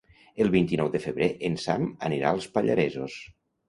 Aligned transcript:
El 0.45 0.47
vint-i-nou 0.55 0.89
de 0.95 1.03
febrer 1.05 1.29
en 1.51 1.61
Sam 1.67 1.87
anirà 2.11 2.35
als 2.35 2.53
Pallaresos. 2.59 3.25